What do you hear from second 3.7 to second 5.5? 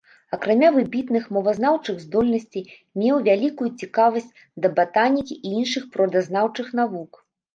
цікавасць да батанікі